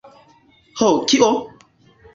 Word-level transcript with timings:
Ho 0.79 0.89
kio? 1.13 1.31